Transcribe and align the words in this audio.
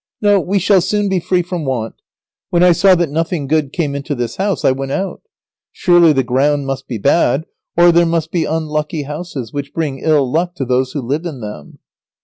No, 0.19 0.39
we 0.39 0.57
shall 0.57 0.81
soon 0.81 1.09
be 1.09 1.19
free 1.19 1.43
from 1.43 1.63
want. 1.63 1.93
When 2.49 2.63
I 2.63 2.71
saw 2.71 2.95
that 2.95 3.11
nothing 3.11 3.45
good 3.45 3.71
came 3.71 3.93
into 3.93 4.15
this 4.15 4.37
house 4.37 4.65
I 4.65 4.71
went 4.71 4.91
out. 4.91 5.21
Surely 5.71 6.11
the 6.11 6.23
ground 6.23 6.65
must 6.65 6.87
be 6.87 6.97
bad, 6.97 7.45
or 7.77 7.91
there 7.91 8.07
must 8.07 8.31
be 8.31 8.43
unlucky 8.43 9.03
houses 9.03 9.53
which 9.53 9.75
bring 9.75 9.99
ill 9.99 10.27
luck 10.31 10.55
to 10.55 10.65
those 10.65 10.93
who 10.93 11.03
live 11.03 11.27
in 11.27 11.39
them." 11.41 11.77